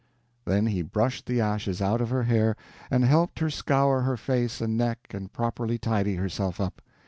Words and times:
Then 0.45 0.65
he 0.65 0.81
brushed 0.81 1.27
the 1.27 1.39
ashes 1.41 1.79
out 1.79 2.01
of 2.01 2.09
her 2.09 2.23
hair, 2.23 2.55
and 2.89 3.05
helped 3.05 3.37
her 3.37 3.51
scour 3.51 4.01
her 4.01 4.17
face 4.17 4.59
and 4.59 4.75
neck 4.75 5.05
and 5.11 5.31
properly 5.31 5.77
tidy 5.77 6.15
herself 6.15 6.59
up. 6.59 6.81